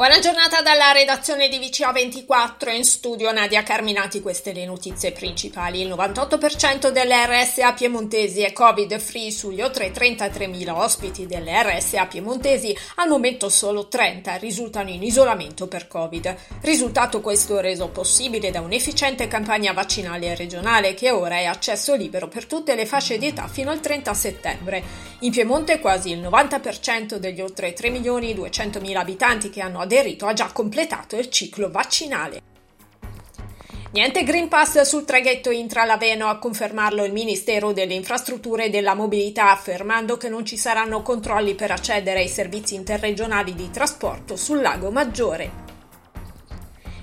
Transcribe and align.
Buona 0.00 0.18
giornata 0.18 0.62
dalla 0.62 0.92
redazione 0.92 1.50
di 1.50 1.58
VCA24, 1.58 2.74
in 2.74 2.86
studio 2.86 3.30
Nadia 3.32 3.62
Carminati, 3.62 4.22
queste 4.22 4.54
le 4.54 4.64
notizie 4.64 5.12
principali. 5.12 5.82
Il 5.82 5.90
98% 5.90 6.88
delle 6.88 7.26
RSA 7.26 7.74
piemontesi 7.74 8.40
è 8.40 8.50
covid-free 8.50 9.30
sugli 9.30 9.60
oltre 9.60 9.92
33.000 9.92 10.70
ospiti 10.70 11.26
delle 11.26 11.52
RSA 11.62 12.06
piemontesi, 12.06 12.74
al 12.94 13.10
momento 13.10 13.50
solo 13.50 13.88
30 13.88 14.36
risultano 14.36 14.88
in 14.88 15.02
isolamento 15.02 15.68
per 15.68 15.86
covid. 15.86 16.34
Risultato 16.62 17.20
questo 17.20 17.60
reso 17.60 17.88
possibile 17.88 18.50
da 18.50 18.62
un'efficiente 18.62 19.28
campagna 19.28 19.74
vaccinale 19.74 20.34
regionale 20.34 20.94
che 20.94 21.10
ora 21.10 21.36
è 21.36 21.44
accesso 21.44 21.94
libero 21.94 22.26
per 22.26 22.46
tutte 22.46 22.74
le 22.74 22.86
fasce 22.86 23.18
di 23.18 23.26
età 23.26 23.48
fino 23.48 23.70
al 23.70 23.80
30 23.80 24.14
settembre. 24.14 24.82
In 25.18 25.30
Piemonte 25.30 25.78
quasi 25.78 26.12
il 26.12 26.22
90% 26.22 27.16
degli 27.16 27.42
oltre 27.42 27.74
3.200.000 27.74 28.96
abitanti 28.96 29.50
che 29.50 29.60
hanno 29.60 29.88
aderito 29.90 30.26
ha 30.26 30.32
già 30.32 30.52
completato 30.52 31.16
il 31.16 31.28
ciclo 31.30 31.68
vaccinale. 31.68 32.42
Niente 33.92 34.22
Green 34.22 34.46
Pass 34.46 34.82
sul 34.82 35.04
traghetto 35.04 35.50
Intra-Laveno 35.50 36.28
a 36.28 36.38
confermarlo 36.38 37.04
il 37.04 37.12
Ministero 37.12 37.72
delle 37.72 37.94
Infrastrutture 37.94 38.66
e 38.66 38.70
della 38.70 38.94
Mobilità, 38.94 39.50
affermando 39.50 40.16
che 40.16 40.28
non 40.28 40.46
ci 40.46 40.56
saranno 40.56 41.02
controlli 41.02 41.56
per 41.56 41.72
accedere 41.72 42.20
ai 42.20 42.28
servizi 42.28 42.76
interregionali 42.76 43.52
di 43.56 43.68
trasporto 43.70 44.36
sul 44.36 44.60
Lago 44.60 44.92
Maggiore. 44.92 45.59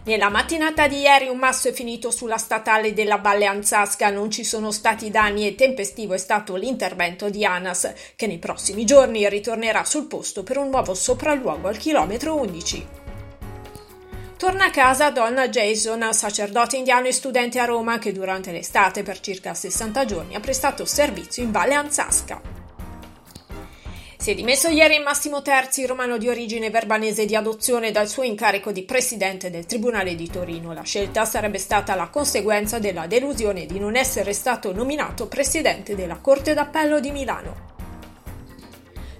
Nella 0.07 0.29
mattinata 0.29 0.87
di 0.87 0.99
ieri 0.99 1.27
un 1.27 1.37
masso 1.37 1.67
è 1.67 1.73
finito 1.73 2.11
sulla 2.11 2.37
statale 2.37 2.93
della 2.93 3.17
Valle 3.17 3.45
Anzasca, 3.45 4.09
non 4.09 4.31
ci 4.31 4.45
sono 4.45 4.71
stati 4.71 5.11
danni 5.11 5.45
e 5.45 5.55
tempestivo 5.55 6.13
è 6.13 6.17
stato 6.17 6.55
l'intervento 6.55 7.29
di 7.29 7.43
ANAS, 7.43 7.91
che 8.15 8.25
nei 8.25 8.37
prossimi 8.37 8.85
giorni 8.85 9.27
ritornerà 9.27 9.83
sul 9.83 10.05
posto 10.05 10.43
per 10.43 10.59
un 10.59 10.69
nuovo 10.69 10.93
sopralluogo 10.93 11.67
al 11.67 11.75
chilometro 11.75 12.35
11. 12.35 12.87
Torna 14.37 14.67
a 14.67 14.71
casa 14.71 15.09
donna 15.09 15.49
Jason, 15.49 16.07
sacerdote 16.13 16.77
indiano 16.77 17.07
e 17.07 17.11
studente 17.11 17.59
a 17.59 17.65
Roma 17.65 17.99
che 17.99 18.13
durante 18.13 18.53
l'estate 18.53 19.03
per 19.03 19.19
circa 19.19 19.53
60 19.53 20.05
giorni 20.05 20.35
ha 20.35 20.39
prestato 20.39 20.85
servizio 20.85 21.43
in 21.43 21.51
Valle 21.51 21.73
Anzasca. 21.73 22.66
È 24.27 24.35
dimesso 24.35 24.67
ieri 24.67 24.99
Massimo 24.99 25.41
Terzi, 25.41 25.85
romano 25.85 26.17
di 26.17 26.27
origine 26.27 26.69
verbanese 26.69 27.25
di 27.25 27.33
adozione, 27.33 27.91
dal 27.91 28.09
suo 28.09 28.23
incarico 28.23 28.73
di 28.73 28.83
presidente 28.83 29.49
del 29.49 29.65
Tribunale 29.65 30.15
di 30.15 30.29
Torino. 30.29 30.73
La 30.73 30.81
scelta 30.81 31.23
sarebbe 31.23 31.59
stata 31.59 31.95
la 31.95 32.09
conseguenza 32.09 32.77
della 32.77 33.07
delusione 33.07 33.65
di 33.65 33.79
non 33.79 33.95
essere 33.95 34.33
stato 34.33 34.73
nominato 34.73 35.29
presidente 35.29 35.95
della 35.95 36.17
Corte 36.17 36.53
d'Appello 36.53 36.99
di 36.99 37.11
Milano. 37.11 37.75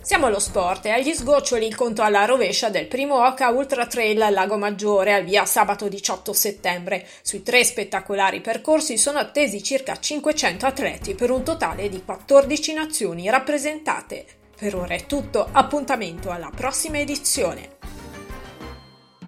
Siamo 0.02 0.26
allo 0.26 0.40
sport 0.40 0.88
e 0.88 0.90
agli 0.90 1.14
sgoccioli 1.14 1.66
il 1.66 1.76
conto 1.76 2.02
alla 2.02 2.26
rovescia 2.26 2.68
del 2.68 2.88
primo 2.88 3.26
Oca 3.26 3.48
Ultra 3.48 3.88
Trail 3.88 4.22
al 4.22 4.34
Lago 4.34 4.58
Maggiore 4.58 5.14
al 5.14 5.24
via 5.24 5.46
sabato 5.46 5.88
18 5.88 6.34
settembre. 6.34 7.08
Sui 7.22 7.44
tre 7.44 7.64
spettacolari 7.64 8.42
percorsi 8.42 8.98
sono 8.98 9.20
attesi 9.20 9.64
circa 9.64 9.98
500 9.98 10.66
atleti 10.66 11.16
per 11.16 11.32
un 11.32 11.44
totale 11.44 11.88
di 11.88 12.04
14 12.04 12.74
nazioni 12.74 13.30
rappresentate. 13.30 14.26
Per 14.58 14.76
ora 14.76 14.96
è 14.96 15.06
tutto, 15.06 15.48
appuntamento 15.52 16.32
alla 16.32 16.50
prossima 16.50 16.98
edizione. 16.98 17.77